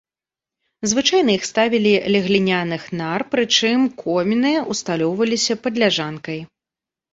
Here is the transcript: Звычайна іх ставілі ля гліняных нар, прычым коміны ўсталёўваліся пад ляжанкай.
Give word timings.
Звычайна 0.93 1.31
іх 1.39 1.43
ставілі 1.49 1.91
ля 2.15 2.21
гліняных 2.29 2.83
нар, 3.03 3.25
прычым 3.35 3.79
коміны 4.03 4.53
ўсталёўваліся 4.73 5.61
пад 5.69 5.73
ляжанкай. 5.87 6.39